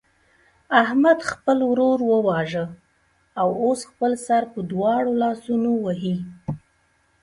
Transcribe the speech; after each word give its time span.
احمد 0.81 1.19
خپل 1.31 1.57
ورور 1.69 1.99
وواژه 2.11 2.65
او 3.41 3.49
اوس 3.63 3.79
خپل 3.91 4.11
سر 4.25 4.43
په 4.53 4.59
دواړو 4.71 5.11
لاسونو 5.21 5.71
وهي. 5.85 6.15